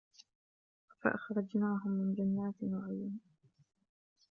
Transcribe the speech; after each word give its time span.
فَأَخْرَجْنَاهُمْ 1.01 1.91
مِنْ 1.91 2.13
جَنَّاتٍ 2.13 2.55
وَعُيُونٍ 2.63 3.19